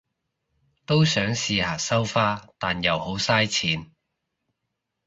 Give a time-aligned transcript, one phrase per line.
[0.87, 3.91] 都想試下收花，但又好晒錢